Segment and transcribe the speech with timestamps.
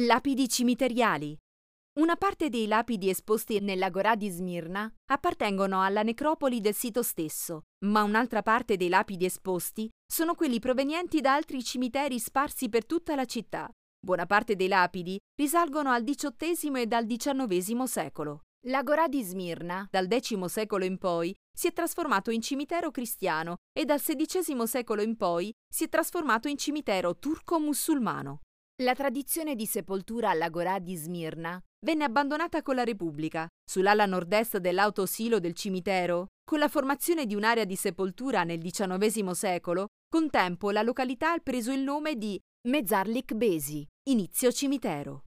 [0.00, 1.36] Lapidi cimiteriali.
[2.00, 8.02] Una parte dei lapidi esposti nell'Agorà di Smirna appartengono alla necropoli del sito stesso, ma
[8.02, 13.24] un'altra parte dei lapidi esposti sono quelli provenienti da altri cimiteri sparsi per tutta la
[13.24, 13.70] città.
[14.04, 18.40] Buona parte dei lapidi risalgono al XVIII e dal XIX secolo.
[18.66, 23.84] L'Agorà di Smirna, dal X secolo in poi, si è trasformato in cimitero cristiano e
[23.84, 28.40] dal XVI secolo in poi si è trasformato in cimitero turco-musulmano.
[28.82, 33.46] La tradizione di sepoltura all'Agorà di Smirna venne abbandonata con la Repubblica.
[33.64, 39.90] Sull'ala nord-est dell'autosilo del cimitero, con la formazione di un'area di sepoltura nel XIX secolo,
[40.08, 42.36] con tempo la località ha preso il nome di
[42.66, 45.22] Mezarlik Besi, inizio cimitero.